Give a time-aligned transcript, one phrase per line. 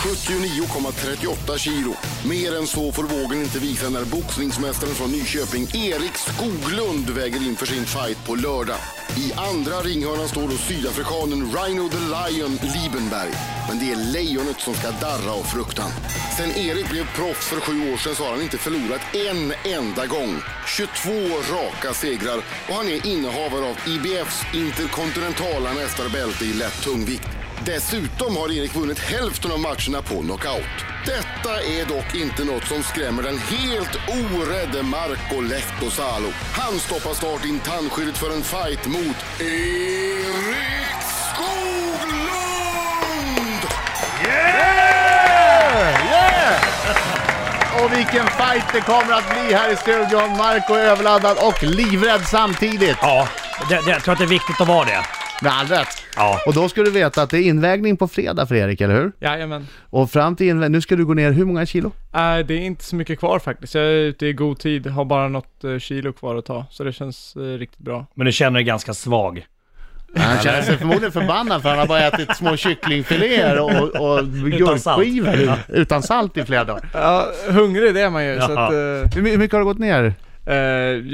[0.00, 1.94] 79,38 kilo.
[2.28, 7.56] Mer än så får vågen inte visa när boxningsmästaren från Nyköping, Erik Skoglund, väger in
[7.56, 8.76] för sin fight på lördag.
[9.16, 13.32] I andra ringhörnan står då sydafrikanen Rhino the Lion Liebenberg.
[13.68, 15.90] Men det är lejonet som ska darra av fruktan.
[16.36, 20.06] Sen Erik blev proffs för sju år sedan så har han inte förlorat en enda
[20.06, 20.42] gång.
[20.76, 21.10] 22
[21.54, 22.38] raka segrar
[22.68, 27.39] och han är innehavare av IBFs interkontinentala mästarbälte i lätt tungvikt.
[27.64, 30.76] Dessutom har Erik vunnit hälften av matcherna på knockout.
[31.06, 36.32] Detta är dock inte något som skrämmer den helt orädde Marco Lehtosalo.
[36.52, 42.40] Han stoppar snart in tandskyddet för en fight mot Erik Skoglund!
[47.82, 50.36] Och vilken fight det kommer att bli här i studion.
[50.36, 52.96] Marco är överladdad och livrädd samtidigt.
[53.00, 53.28] Ja,
[53.68, 55.19] det, det, jag tror att det är viktigt att vara det.
[55.42, 55.88] Med all rätt.
[56.16, 56.40] Ja.
[56.46, 59.12] Och då ska du veta att det är invägning på fredag för Erik, eller hur?
[59.20, 59.66] Jajamän.
[59.90, 61.92] Och fram till invägning, nu ska du gå ner hur många kilo?
[62.14, 63.74] Äh, det är inte så mycket kvar faktiskt.
[63.74, 66.66] Jag är ute i god tid, har bara något eh, kilo kvar att ta.
[66.70, 68.06] Så det känns eh, riktigt bra.
[68.14, 69.46] Men du känner dig ganska svag.
[70.16, 73.70] Han känner sig förmodligen förbannad för han har bara ätit små kycklingfiléer och,
[74.10, 75.60] och gurkskivor salt.
[75.68, 76.88] utan salt i flera dagar.
[76.94, 78.40] Ja, hungrig det är man ju.
[78.40, 78.66] Så Jaha.
[78.66, 80.14] att, eh, Hur my- hur mycket har du gått ner?
[80.46, 80.54] eh,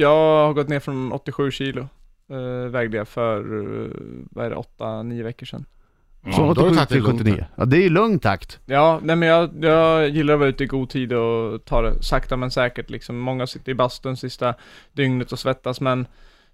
[0.01, 1.89] jag har gått ner från 87 kilo.
[2.31, 3.91] Eh, vägde jag för, eh,
[4.31, 5.65] vad är det, 8-9 veckor sedan.
[6.35, 7.47] Så då har du 87 tagit det till lugnt 79.
[7.57, 8.61] Ja, det är i lugn takt.
[8.67, 12.03] Ja, nej men jag, jag gillar att vara ute i god tid och ta det
[12.03, 13.19] sakta men säkert liksom.
[13.19, 14.55] Många sitter i bastun sista
[14.93, 16.07] dygnet och svettas men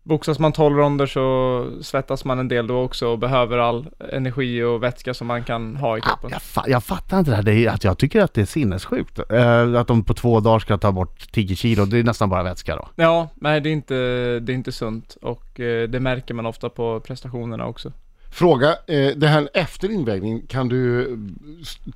[0.03, 4.63] boxas man 12 ronder så svettas man en del då också och behöver all energi
[4.63, 6.31] och vätska som man kan ha i kroppen.
[6.33, 7.43] Jag, fa- jag fattar inte det här.
[7.43, 9.19] Det är, att jag tycker att det är sinnessjukt.
[9.31, 11.85] Eh, att de på två dagar ska ta bort 10 kilo.
[11.85, 12.89] Det är nästan bara vätska då.
[12.97, 13.95] Ja, nej det är inte,
[14.41, 17.93] det är inte sunt och eh, det märker man ofta på prestationerna också.
[18.35, 21.09] Fråga, eh, det här efter invägning, kan du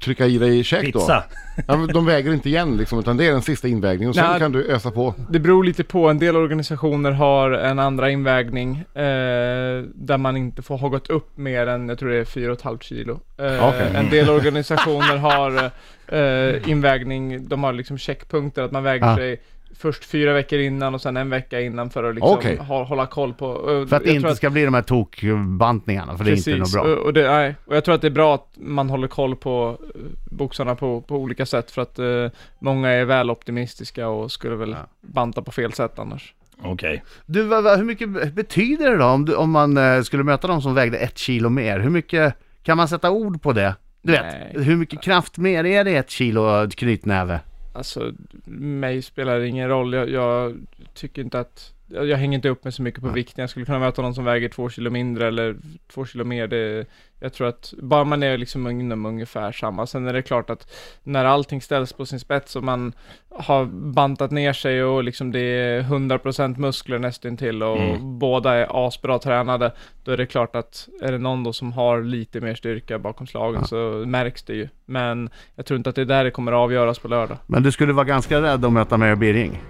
[0.01, 0.99] trycka i dig käk då?
[1.01, 1.25] Pizza.
[1.69, 4.31] Ja, men de väger inte igen liksom, utan det är den sista invägningen och sen
[4.31, 4.39] Nej.
[4.41, 5.15] kan du ösa på.
[5.31, 10.63] Det beror lite på, en del organisationer har en andra invägning eh, där man inte
[10.63, 13.21] får ha gått upp mer än, jag tror det är 4,5 kilo.
[13.39, 13.91] Eh, Okej.
[13.95, 15.71] En del organisationer har
[16.09, 19.17] eh, invägning, de har liksom checkpunkter att man väger Ah.
[19.17, 19.41] sig
[19.79, 22.57] först fyra veckor innan och sen en vecka innan för att liksom Okej.
[22.57, 23.55] ha, hålla koll på.
[23.89, 26.17] För att det inte ska bli de här tokbantningarna.
[26.17, 26.83] För det är inte något bra.
[26.83, 29.37] Och, och, det, nej, och jag tror att det är bra att man håller koll
[29.37, 30.01] på eh,
[30.31, 32.27] boxarna på, på olika sätt för att eh,
[32.59, 36.35] många är väl optimistiska och skulle väl banta på fel sätt annars.
[36.63, 37.05] Okej.
[37.27, 40.49] Du, vad, vad, hur mycket betyder det då om, du, om man eh, skulle möta
[40.49, 41.79] någon som vägde ett kilo mer?
[41.81, 43.75] Hur mycket, kan man sätta ord på det?
[44.03, 44.53] Du Nej.
[44.55, 47.41] vet, hur mycket kraft mer är det i ett kilo knytnäve?
[47.77, 48.13] Alltså,
[48.45, 49.93] mig spelar det ingen roll.
[49.93, 53.43] Jag, jag tycker inte att, jag, hänger inte upp mig så mycket på vikten.
[53.43, 55.57] Jag skulle kunna möta någon som väger två kilo mindre eller
[55.95, 56.47] två kilo mer.
[56.47, 56.87] Det,
[57.21, 59.87] jag tror att bara man är liksom inom ungefär samma.
[59.87, 62.93] Sen är det klart att när allting ställs på sin spets och man
[63.31, 68.19] har bantat ner sig och liksom det är 100% muskler nästintill och Mm.
[68.19, 69.73] båda är asbra tränade.
[70.05, 73.27] Då är det klart att är det någon då som har lite mer styrka bakom
[73.27, 73.77] slagen så
[74.07, 74.69] märks det ju.
[74.87, 77.39] Men jag tror inte att det är där det kommer att avgöras på lördag.
[77.47, 79.61] Men du skulle vara ganska rädd att möta Mary Birring.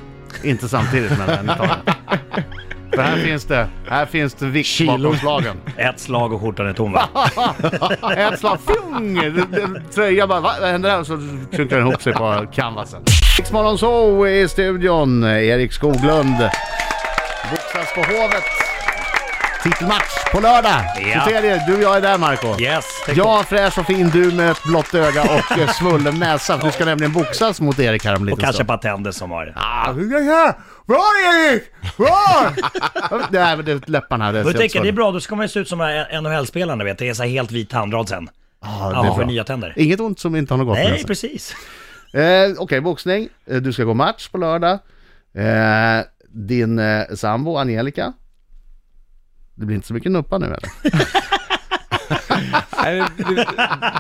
[0.43, 1.81] Inte samtidigt men antagligen.
[2.95, 4.99] För här finns det, här finns det vikt Kilo.
[4.99, 5.57] bakom slagen.
[5.77, 7.09] Ett slag och skjortan är tom va?
[8.17, 9.15] Ett slag, fjong!
[9.15, 10.53] Det- det- Tröja bara, va?
[10.61, 11.01] vad händer här?
[11.01, 11.19] Och så
[11.55, 13.03] klunkar den ihop sig på canvasen.
[13.39, 16.37] Riksmorgon så i studion, Erik Skoglund.
[17.51, 18.45] Boxas på Hovet.
[19.63, 20.83] Titelmatch på lördag.
[21.15, 21.23] Ja.
[21.25, 22.61] 23, du och jag är där Marco.
[22.61, 22.85] Yes.
[23.17, 26.57] Jag fräsch och fin, du med ett blått öga och eh, svullen näsa.
[26.57, 28.69] Du ska nämligen boxas mot Erik här om en Och kanske stund.
[28.69, 29.53] Patender som har det.
[29.57, 29.93] Ah.
[30.87, 31.63] Bra Erik!
[31.97, 32.53] Bra!
[33.31, 34.33] Nej men det är läpparna.
[34.33, 35.79] Det är tänker, det är bra, då ska man ju se ut som
[36.23, 36.99] NHL-spelarna vet.
[36.99, 38.29] Det är så här helt vit tandrad sen.
[38.63, 39.73] Ja, det är för nya tänder.
[39.77, 41.07] Inget ont som inte har något gott Nej, sig.
[41.07, 41.57] precis.
[42.13, 42.23] Eh,
[42.59, 43.29] Okej, boxning.
[43.51, 44.79] Eh, Du ska gå match på lördag.
[45.35, 48.13] Eh, din eh, sambo Angelica.
[49.57, 50.71] Det blir inte så mycket nuppa nu eller?
[52.83, 53.47] Nej, det, det,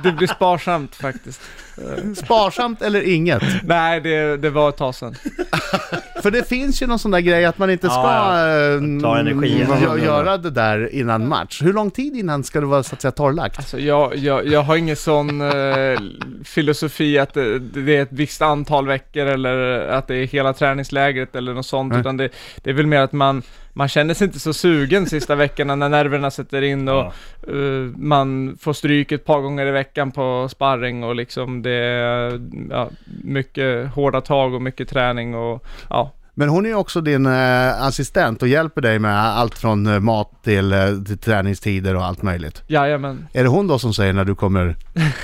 [0.02, 1.40] det blir sparsamt faktiskt.
[2.16, 3.42] Sparsamt eller inget?
[3.64, 5.14] Nej, det, det var ett tag sedan.
[6.22, 9.18] För det finns ju någon sån där grej att man inte ska Ja, eh, Ta
[9.18, 9.62] energi.
[9.62, 11.62] mm, gö- göra det där innan match.
[11.62, 13.58] Hur lång tid innan ska det vara så att säga torrlagt?
[13.58, 16.00] Alltså jag, jag, jag har ingen sån eh,
[16.44, 21.36] filosofi att det, det är ett visst antal veckor eller att det är hela träningslägret
[21.36, 22.00] eller något sånt, Nej.
[22.00, 23.42] utan det, det är väl mer att man,
[23.72, 27.12] man känner sig inte så sugen sista veckorna när nerverna sätter in och Ja.
[27.48, 32.40] eh, man får stryk ett par gånger i veckan på sparring och liksom det är
[32.70, 32.90] ja,
[33.24, 37.82] mycket hårda tag och mycket träning och ja, Men hon är ju också din eh,
[37.82, 42.22] assistent och hjälper dig med allt från eh, mat till, eh, till träningstider och allt
[42.22, 42.62] möjligt.
[42.66, 43.26] Jajamän.
[43.32, 44.76] Är det hon då som säger när du kommer...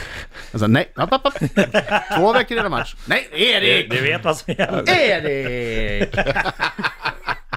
[0.52, 1.34] Alltså, nej, app, app, app.
[2.18, 2.94] Två veckor innan match.
[3.06, 3.90] Nej, Du, Erik!
[3.90, 4.90] du vet vad som gäller.
[4.90, 6.14] Erik!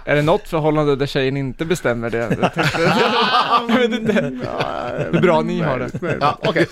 [0.06, 2.18] Är det något förhållande där tjejen inte bestämmer det?
[2.18, 2.82] Jag, tänkte,
[3.70, 4.14] jag vet inte
[5.12, 6.18] hur bra ni har det.
[6.22, 6.66] Ja, okej.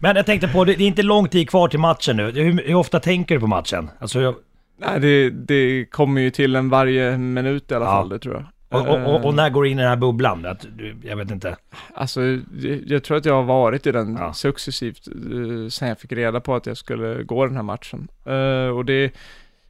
[0.00, 2.30] Men jag tänkte på, det det är inte lång tid kvar till matchen nu.
[2.30, 3.90] Hur, hur ofta tänker du på matchen?
[3.98, 4.34] Alltså, jag-
[4.80, 7.90] Nej, det, det kommer ju till en varje minut i alla Ja.
[7.90, 8.80] fall, det tror jag.
[8.80, 10.46] och, och, och, och Eh, när går du in i den här bubblan?
[10.46, 11.56] Att du, jag vet inte.
[11.94, 12.40] Alltså, jag,
[12.86, 14.32] jag tror att jag har varit i den Ja.
[14.32, 18.08] successivt uh, sen jag fick reda på att jag skulle gå den här matchen.
[18.26, 19.12] Eh, och det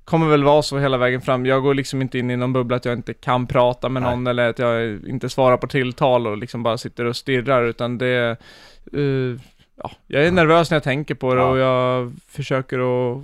[0.05, 1.47] kommer väl vara så hela vägen fram.
[1.47, 4.11] Jag går liksom inte in i någon bubbla att jag inte kan prata med Nej.
[4.11, 7.99] någon eller att jag inte svarar på tilltal och liksom bara sitter och stirrar, utan
[7.99, 8.37] det
[8.93, 9.41] eh,
[9.83, 11.47] ja, jag är nervös när jag tänker på det Ja.
[11.49, 12.79] och jag försöker
[13.13, 13.23] att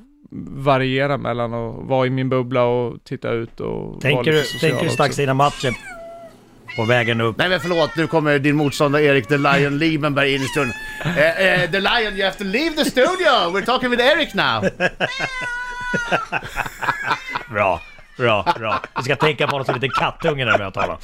[0.50, 4.58] variera mellan att vara i min bubbla och titta ut och vara Tänker lite du,
[4.58, 5.74] tänker du strax innan matchen?
[6.76, 7.36] På vägen upp?
[7.38, 10.74] Nej men förlåt, nu kommer din motståndare Erik the Lion Liebenberg in i stunden.
[11.04, 13.50] Eh, eh, the Lion, you have to leave the studio!
[13.52, 14.62] We're talking with Eric now!
[17.50, 17.80] Bra,
[18.16, 18.80] bra, bra.
[18.96, 20.96] Du ska tänka på honom som en liten kattunge när du möter honom.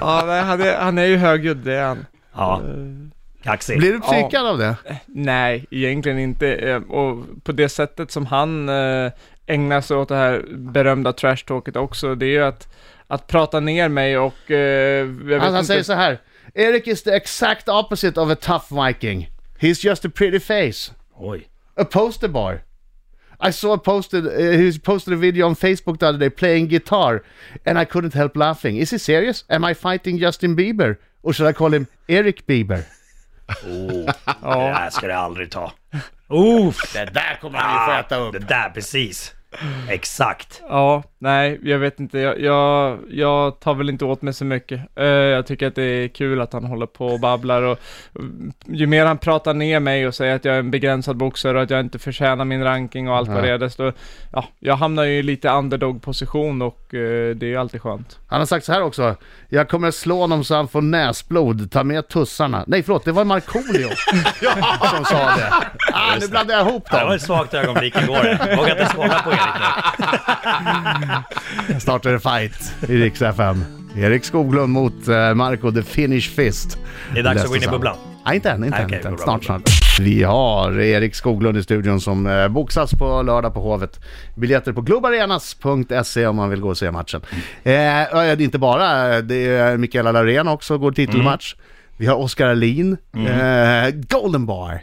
[0.00, 2.06] Ja, nej, han, är, han är ju högljudd, det är han.
[2.34, 2.62] Ja,
[3.42, 3.78] kaxig.
[3.78, 4.76] Blir du psykad av det?
[5.06, 6.54] Nej, egentligen inte.
[6.54, 9.12] Eh, Och på det sättet som han eh,
[9.46, 12.68] ägnar sig åt det här berömda trash-talket också, det är ju att,
[13.06, 14.50] att prata ner mig och...
[14.50, 16.18] eh, jag vet Han, han inte, säger så här.
[16.54, 19.30] Eric is the exact opposite of a tough viking.
[19.60, 20.92] He's just a pretty face.
[21.16, 21.48] Oj.
[21.76, 22.58] A poster boy.
[23.48, 26.68] I saw a posted, uh, he posted a video on Facebook the other day playing
[26.68, 27.22] guitar
[27.66, 28.76] and I couldn't help laughing.
[28.76, 29.44] Is he serious?
[29.50, 30.96] Am I fighting Justin Bieber?
[31.22, 32.84] Or should I call him Eric Bieber?
[33.64, 35.72] Oh, Det där ska du aldrig ta.
[36.28, 36.92] Uff!
[36.92, 38.32] Det där kommer han ju få äta upp.
[38.32, 39.34] Det där, precis.
[39.88, 40.62] Exakt.
[40.68, 42.18] Ja, nej, jag vet inte.
[42.18, 44.80] Jag, jag, jag tar väl inte åt mig så mycket.
[44.96, 47.78] Eh, jag tycker att det är kul att han håller på och babblar och
[48.66, 51.62] ju mer han pratar ner mig och säger att jag är en begränsad boxare och
[51.62, 53.92] att jag inte förtjänar min ranking och allt vad det är, desto,
[54.32, 58.18] ja, jag hamnar ju i lite underdog-position och eh, det är ju alltid skönt.
[58.26, 59.16] Han har sagt så här också.
[59.48, 61.70] Jag kommer slå honom så han får näsblod.
[61.70, 62.64] Ta med tussarna.
[62.66, 63.88] Nej förlåt, det var Markoolio
[64.96, 65.52] som sa det.
[65.92, 67.12] Ah, nu blandade jag ihop Det var dem.
[67.12, 68.26] ett svagt ögonblick igår.
[68.26, 69.40] Jag vågar inte kolla på Erik
[71.00, 71.08] nu.
[71.80, 73.64] Snart är det fight i Rix FM.
[73.96, 76.78] Erik Skoglund mot uh, Marco the Finnish Fist.
[77.14, 77.96] Det är dags att gå in i bubblan.
[78.24, 78.84] Nej, inte än, inte än.
[78.84, 79.14] okej, inte än.
[79.14, 79.98] bra, Snart, bra, snart.
[80.00, 84.00] Vi har Erik Skoglund i studion som eh, boxas på lördag på Hovet.
[84.34, 87.20] Biljetter på globarenas.se om man vill gå och se matchen.
[87.62, 91.54] Eh, ja, det är inte bara, det är Mikaela Laurén också, går titelmatch.
[91.96, 94.80] Vi har Oskar Alin, eh, Golden Bar,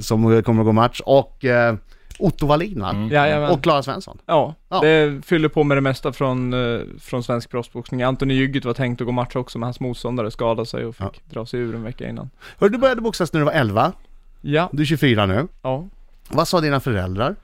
[0.00, 1.74] som kommer att gå match och eh,
[2.18, 3.08] Otto Wallin va?
[3.10, 3.50] Jajamän.
[3.50, 4.18] Och Klara Svensson.
[4.26, 4.80] Ja, Ja.
[4.80, 8.02] det fyller på med det mesta från, eh, från svensk proffsboxning.
[8.02, 11.24] Antoni Jygget var tänkt att gå match också, men hans motståndare skadade sig och fick
[11.30, 12.30] dra sig ur en vecka innan.
[12.58, 13.92] Hör, du började boxas när du var 11,
[14.40, 15.46] Ja, du är 24 nu.
[15.62, 15.84] ja.
[16.28, 17.36] Vad sa dina föräldrar?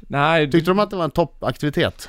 [0.00, 2.08] Nej, Tyckte de att det var en toppaktivitet?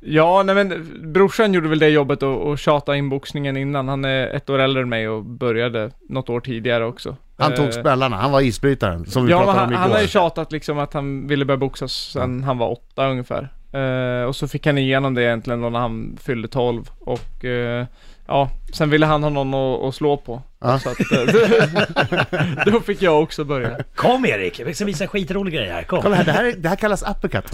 [0.00, 3.88] ja, nej men brorsan gjorde väl det jobbet och, och tjata in boxningen innan.
[3.88, 7.16] Han är ett år äldre än mig och började något år tidigare också.
[7.38, 9.94] Han Eh, tog smällarna, han var isbrytaren som vi Ja, pratade han, om han igår.
[9.94, 13.48] har ju tjatat liksom att han ville börja boxas sen han var åtta ungefär.
[13.72, 17.86] Eh, och så fick han igenom det egentligen då när han fyllde 12 och eh,
[18.26, 20.42] ja, sen ville han ha någon att, att slå på.
[20.60, 20.78] Ja.
[20.78, 23.76] Så att, eh, då fick jag också börja.
[23.94, 25.82] Kom Erik, jag ska visa en skitrolig grej här.
[25.82, 26.02] Kom.
[26.02, 27.50] Kolla här, det här, det här kallas uppercut.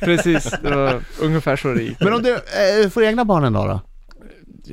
[0.00, 2.00] Precis, det var ungefär så det gick.
[2.00, 3.80] Men om du eh, får egna barn en dag då?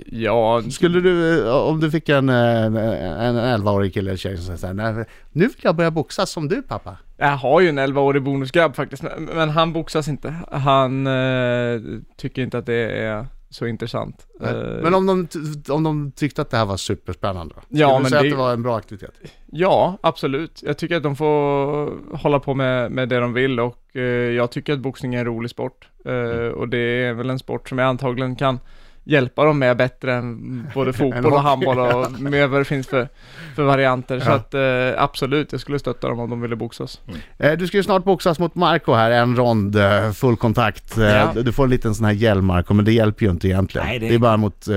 [0.06, 4.46] Ja, Skulle du, eh, om du fick en, eh, en 11-årig kille eller tjej som
[4.46, 6.98] säger så här, "Nej, nu vill jag börja boxas som du pappa.
[7.18, 9.04] jag har ju en 11-årig bonusgrabb faktiskt,
[9.36, 10.34] men, han boxas inte.
[10.52, 11.82] Han eh,
[12.18, 14.28] tycker inte att det är så intressant.
[14.42, 14.52] Eh,
[14.84, 15.28] Men om de,
[15.74, 17.62] om de tyckte att det här var superspännande då?
[17.70, 19.12] Ja, Skulle du men säga det- att det var en bra aktivitet?
[19.52, 20.62] Ja, absolut.
[20.66, 24.52] Jag tycker att de får hålla på med, med det de vill och eh, jag
[24.52, 25.88] tycker att boxning är en rolig sport.
[26.06, 26.54] Eh, Mm.
[26.54, 28.60] och det är väl en sport som jag antagligen kan
[29.06, 33.08] hjälpa dem med bättre än både fotboll och handboll och med vad det finns för,
[33.56, 34.20] för varianter.
[34.20, 34.34] Så Ja.
[34.36, 37.02] att eh, absolut, jag skulle stötta dem om de ville boxas.
[37.38, 40.98] Eh, Du ska ju snart boxas mot Marco här, en rond, eh, full kontakt.
[40.98, 41.32] Eh, Ja.
[41.36, 43.88] Du får en liten sån här hjälm Marco, men det hjälper ju inte egentligen.
[43.88, 44.14] Nej, det- det...
[44.16, 44.76] är bara mot, eh,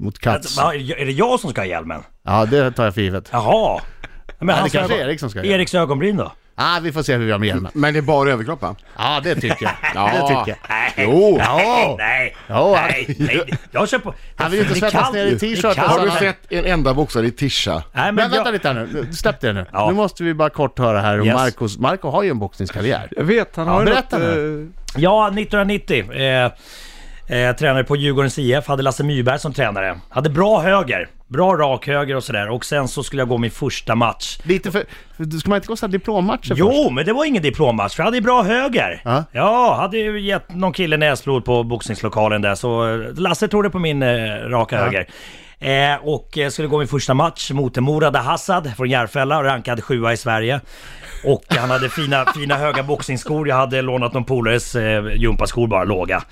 [0.00, 0.58] mot Katz.
[0.58, 2.00] Är det jag som ska ha hjälmen?
[2.22, 3.28] Ja, det tar jag för givet.
[3.32, 3.80] Jaha.
[4.38, 5.54] Men Ja, hans det kanske är Erik som ska göra.
[5.56, 6.32] Eriks ögonbryn då?
[6.56, 7.72] Ah, vi får se hur vi gör med hjälmen.
[7.74, 8.76] Men det är bara överkropp va?
[8.98, 9.72] Ja, det tycker jag.
[9.94, 10.10] Ja.
[10.14, 10.56] Det tycker jag.
[10.68, 11.36] Nej, Jo.
[11.38, 12.78] nej, nej, Ja.
[12.90, 13.40] nej, nej.
[13.70, 14.14] Jag kör på...
[14.36, 15.14] Han vill ju inte Det är svettas kallt.
[15.14, 15.74] ner i Det är t-shirten.
[15.74, 15.90] kallt.
[15.90, 16.18] Har du Nej.
[16.18, 17.72] sett en enda boxare i tisha?
[17.74, 19.66] Nej, Men, men vänta jag, lite här nu, släpp det nu.
[19.72, 19.86] Ja.
[19.88, 21.34] Nu måste vi bara kort höra här om Yes.
[21.36, 21.78] Marcos.
[21.78, 23.08] Marco har ju en boxningskarriär.
[23.10, 24.28] Jag vet, han Ja, har ju berätta något...
[24.28, 24.62] nu.
[24.96, 26.12] eh, ja, 1990.
[26.12, 26.44] Eh,
[27.38, 30.00] eh, tränare på Djurgårdens IF, hade Lasse Myrberg som tränare.
[30.08, 32.48] Hade bra höger, bra rak höger och sådär.
[32.48, 34.38] Och sen så skulle jag gå min första match.
[34.42, 34.84] Lite för...
[35.38, 36.58] ska man inte gå så här diplommatcher först?
[36.58, 39.00] Jo, men det var ingen diplommatch, för jag hade ju bra höger.
[39.04, 39.24] Ja.
[39.32, 44.02] Ja, hade ju gett någon kille näsblod på boxningslokalen där, så Lasse trodde på min
[44.02, 44.08] eh,
[44.48, 45.06] raka höger.
[45.58, 50.12] Eh, och eh, skulle gå min första match mot Morad Hassad från Järfälla, rankad sjua
[50.12, 50.60] i Sverige.
[51.24, 53.48] Och han hade fina, fina höga boxningsskor.
[53.48, 56.22] Jag hade lånat någon polares eh, gympaskor bara, låga.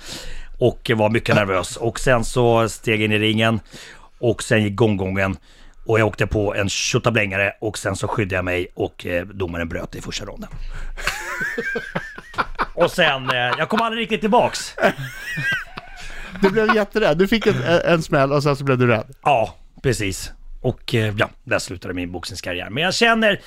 [0.59, 1.77] Och var mycket nervös.
[1.77, 3.59] Och sen så steg jag in i ringen.
[4.23, 5.37] Och sen gick gonggongen.
[5.85, 9.69] Och jag åkte på en tjottablängare och sen så skyddade jag mig och eh, domaren
[9.69, 10.49] bröt i första ronden.
[12.73, 14.75] och sen, eh, jag kom aldrig riktigt tillbaks.
[16.41, 17.17] Du blev jätterädd.
[17.17, 19.05] Du fick en, en smäll och sen så blev du rädd.
[19.23, 20.31] Ja, precis.
[20.63, 22.69] Och eh, ja, där slutade min boxningskarriär.
[22.69, 23.39] Men jag känner,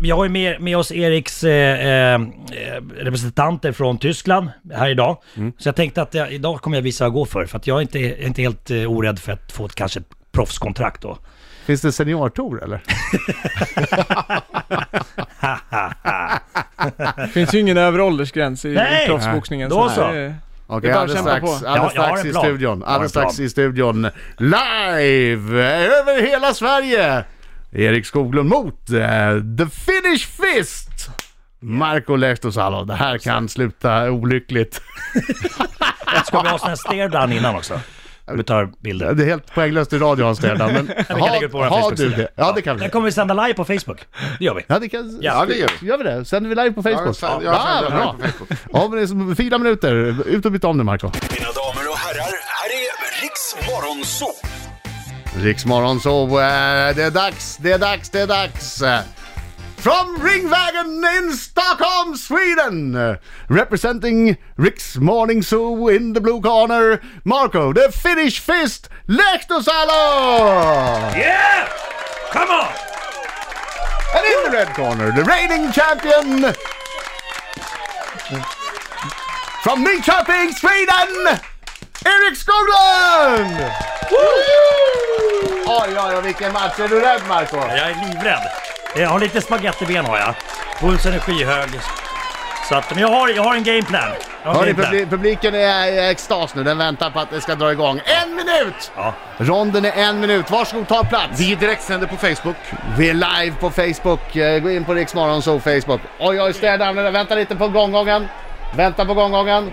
[0.00, 2.20] vi har ju med, med oss Eriks eh, eh,
[2.96, 5.22] representanter från Tyskland här idag.
[5.58, 7.46] Så jag tänkte att jag, idag kommer jag visa vad jag går för.
[7.46, 10.00] För att jag är inte, är inte helt eh, orädd för att få ett kanske
[10.00, 11.18] ett proffskontrakt då.
[11.64, 12.82] Finns det seniortour eller?
[17.16, 19.04] Det finns ju ingen övre åldersgräns i, Nej.
[19.04, 19.70] i proffsboxningen.
[19.70, 20.34] Då det så.
[20.66, 22.82] Okej, bara alldeles strax, alldeles strax i studion.
[22.84, 24.10] Alldeles strax i studion.
[24.38, 25.62] Live!
[26.00, 27.24] Över hela Sverige!
[27.72, 28.98] Erik Skoglund mot eh,
[29.58, 31.08] The Finnish Fist!
[31.60, 32.84] Marco Lehtosalo.
[32.84, 34.82] Det här kan sluta olyckligt.
[36.26, 37.80] Ska vi ha sån här stare innan också?
[38.32, 39.14] Vi tar bilder.
[39.14, 42.16] Det är helt poänglöst i radio hans redan, men ut på vår har, du Facebook-sida.
[42.16, 42.28] det?
[42.34, 42.80] Ja, det kan vi.
[42.80, 43.98] Den kommer vi sända live på Facebook.
[44.38, 44.62] Det gör vi.
[44.66, 45.18] Ja, det kan...
[45.20, 45.86] Ja, det gör vi.
[45.86, 46.24] Gör vi det?
[46.24, 47.16] Sänder vi live på Facebook?
[47.20, 48.16] Ja, jag sänder bra.
[48.18, 48.58] live på Facebook.
[48.72, 49.94] Ja, men det är som fyra minuter.
[50.28, 51.06] Ut och byta om nu, Marco.
[51.06, 54.34] Mina damer och herrar, här är Riks Morgonzoo!
[55.36, 58.82] Riksmorgon så eh, det är dags, det är dags, det är dags.
[59.84, 63.18] From Ringvägen in Stockholm, Sweden.
[63.50, 71.14] Representing Riks Morning Zoo in the blue corner, Marco, the Finnish Fist, Lehtosalo!
[71.14, 71.68] Yeah!
[72.30, 72.72] Come on!
[74.16, 76.54] And in the red corner, the reigning champion
[79.62, 81.40] from Nyköping, Sweden,
[82.06, 83.70] Erik Skoglund!
[85.66, 86.80] Oj, oj, oj, vilken match.
[86.80, 87.56] Är du rädd, Marco?
[87.56, 88.63] Jag är livrädd.
[88.96, 90.34] Jag har lite spagettiben har jag.
[90.80, 91.68] Pulsen är skyhög.
[92.68, 94.02] Så att, men jag har, jag har en gameplan.
[94.42, 96.64] Hörni, publi- publiken är i extas nu.
[96.64, 98.00] Den väntar på att det ska dra igång.
[98.22, 98.92] En minut!
[98.96, 99.14] Ja.
[99.38, 100.50] Ronden är en minut.
[100.50, 101.40] Varsågod, ta plats.
[101.40, 102.56] Vi direktsänder på Facebook.
[102.98, 104.36] Vi är live på Facebook.
[104.36, 106.00] Eh, Gå in på Riksmorgon så Facebook.
[106.18, 107.10] Oj, oj, städarna.
[107.10, 108.28] Vänta lite på gonggongen.
[108.76, 109.70] Vänta på gonggongen.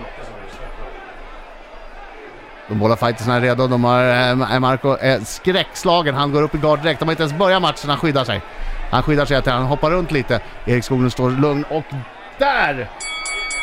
[2.68, 3.66] De båda fightersna är redo.
[3.66, 6.14] De har, eh, Marco är skräckslagen.
[6.14, 6.98] Han går upp i gard direkt.
[7.00, 7.90] De har inte ens börjat matchen.
[7.90, 8.40] Han skyddar sig.
[8.92, 9.36] Han skyddar sig.
[9.36, 10.40] att Han hoppar runt lite.
[10.66, 11.84] Erik Skoglund står lugn och
[12.38, 12.88] där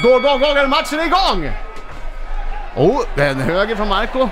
[0.04, 0.70] går gonggongen.
[0.70, 1.52] Matchen är igång!
[2.76, 4.30] Oh, en höger från Marco.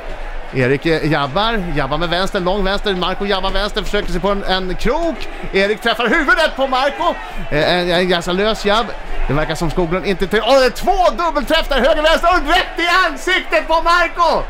[0.54, 2.96] Erik eh, jabbar, jabbar med vänster, lång vänster.
[2.96, 5.30] Marco jabbar vänster, försöker sig på en, en krok.
[5.54, 7.16] Erik träffar huvudet på Marco.
[7.52, 8.86] Eh, en, en ganska lös jabb.
[9.28, 10.42] Det verkar som Skoglund inte...
[10.42, 14.44] Åh, oh, det är två dubbelträff där, höger, vänster och rätt i ansiktet på Marco!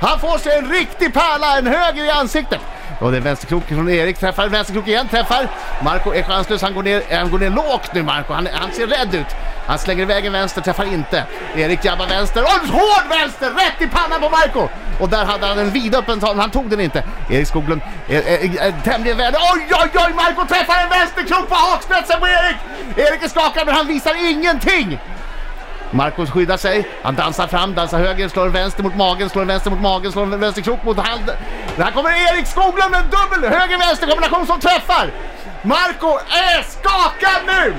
[0.00, 2.60] Han får sig en riktig pärla, en höger i ansiktet.
[3.00, 5.48] Och det är vänsterkrok från Erik, träffar vänsterkrok igen, träffar.
[5.84, 8.86] Marco är chanslös, han går ner, han går ner lågt nu Marco, han, han ser
[8.86, 9.26] rädd ut.
[9.66, 11.24] Han slänger iväg en vänster, träffar inte.
[11.56, 14.68] Erik jabbar vänster, och en hård vänster, rätt i pannan på Marco!
[15.00, 17.04] Och där hade han en vidöppen sån, han tog den inte.
[17.30, 21.54] Erik Skoglund är, är, är tämligen väl, oj oj oj, Marco träffar en vänsterkrok på
[21.54, 22.56] hakspetsen på Erik!
[22.96, 24.98] Erik är skakad men han visar ingenting!
[25.90, 29.80] Marcus skyddar sig, han dansar fram, dansar höger, slår vänster mot magen, slår vänster mot
[29.80, 31.30] magen, slår vänster krok mot hand.
[31.76, 35.10] Där kommer Erik Skoglund med en dubbel höger-vänster kombination som träffar!
[35.62, 37.74] Marco är skakad nu!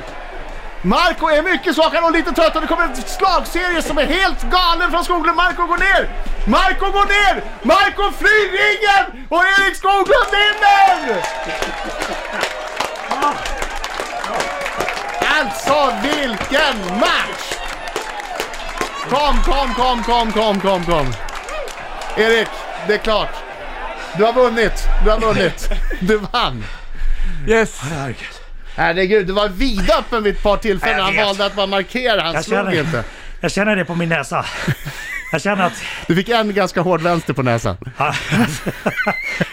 [0.82, 4.44] Marco är mycket skakad och lite trött och det kommer en slagserie som är helt
[4.44, 5.38] galen från Skoglund.
[5.38, 6.10] Marco går ner!
[6.46, 7.44] Marco går ner!
[7.62, 9.28] Marco flyr ringen!
[9.30, 11.22] Och Erik Skoglund vinner!
[15.40, 17.51] Alltså vilken match!
[19.12, 21.14] Kom, kom, kom, kom, kom, kom, kom.
[22.18, 22.48] Erik,
[22.88, 23.30] det är klart.
[24.18, 24.88] Du har vunnit.
[25.04, 25.70] Du har vunnit.
[26.00, 26.64] Du vann.
[27.48, 27.82] Yes!
[28.76, 31.00] Herregud, du var vidöppen vid ett par tillfällen.
[31.00, 32.22] Han valde att bara markera.
[32.22, 33.04] Han Jag slog känner, inte.
[33.40, 34.46] jag känner det på min näsa.
[35.32, 35.74] Jag känner att...
[36.08, 37.78] Du fick en ganska hård vänster på näsan.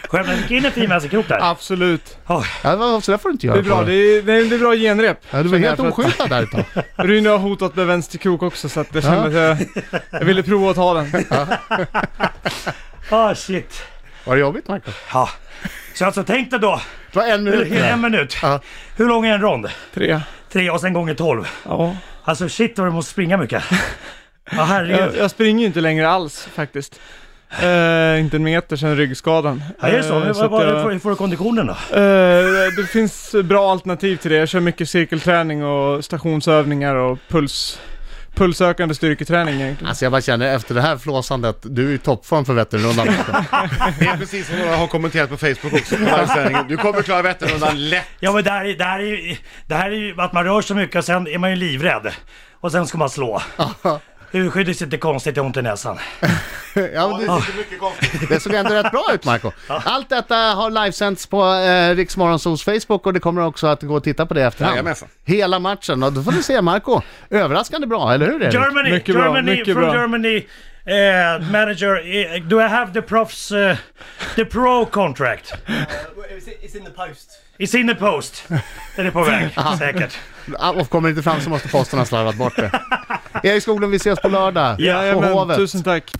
[0.08, 1.38] Skämt, jag fick in en fin vänsterkrok där.
[1.50, 2.18] Absolut.
[2.26, 2.44] Oj.
[2.62, 3.56] Ja, så där får du inte göra.
[3.56, 5.20] Det är bra, det är, är, det är bra genrep.
[5.30, 6.64] Ja, du var helt oskyddad där ett tag.
[7.06, 10.70] Rune har hotat med vänsterkrok också så att jag kände att jag, jag ville prova
[10.70, 11.24] att ta den.
[13.10, 13.82] Ah shit.
[14.24, 14.94] Var det jobbigt Michael?
[15.12, 15.28] Ja.
[15.94, 16.80] Så alltså tänk dig då,
[17.12, 18.36] Det var en minut hur- en minut.
[18.42, 18.60] Ja.
[18.96, 19.68] Hur lång är en rond?
[19.94, 20.20] Tre.
[20.52, 21.48] Tre och sen gånger tolv.
[21.64, 21.96] Ja.
[22.24, 23.64] Alltså shit vad du måste springa mycket.
[24.50, 25.14] Ja Jag, herregud.
[25.18, 27.00] jag springer ju inte längre alls faktiskt.
[27.50, 29.64] Eh, inte en meter sedan ryggskadan.
[29.80, 30.14] Ja, är det så?
[30.20, 31.72] Eh, Hur, så vad, jag- hur, hur får du konditionen då?
[31.72, 34.36] Eh, det finns bra alternativ till det.
[34.36, 37.80] Jag kör mycket cirkelträning och stationsövningar och puls,
[38.34, 39.88] pulsökande styrketräning egentligen.
[39.88, 43.06] Alltså jag bara känner efter det här flåsandet, du är i toppform för Vätternrundan.
[43.98, 46.68] det är precis som jag har kommenterat på Facebook också på livesändningen.
[46.68, 48.04] Du kommer klara Vätternrundan lätt.
[48.20, 49.36] Ja men det här, är- det här är ju,
[49.66, 52.12] det här är ju att man rör så mycket och sen är man ju livrädd.
[52.60, 53.42] Och sen ska man slå.
[54.32, 55.98] Urskyddet sitter konstigt, jag har ont i näsan.
[56.94, 57.26] Ja, men
[58.20, 59.50] det, det såg ändå rätt bra ut Marco.
[59.68, 64.04] Allt detta har livesänds på eh, Riksmorgonsols Facebook och det kommer också att gå att
[64.04, 64.74] titta på det efterhand.
[64.74, 65.08] Jajamensan.
[65.24, 67.00] Hela matchen och då får du se Marco.
[67.30, 68.54] Överraskande bra, eller hur Erik?
[68.54, 69.94] Germany, Mycket bra, Germany, mycket from bra.
[69.94, 70.36] Germany.
[70.84, 71.96] eh, manager,
[72.36, 73.76] eh, do I have the profs, eh,
[74.36, 75.54] the pro contract?
[76.62, 77.30] It's in the post.
[77.58, 78.44] It's in the post.
[78.96, 80.18] Den är på väg, säkert.
[80.58, 82.70] Ah, Och kommer inte fram så måste posten ha slarvat bort det.
[83.42, 84.76] Erik Skoglund, vi ses på lördag.
[84.76, 85.56] på Jajamän, Hovet.
[85.56, 86.12] tusen tack.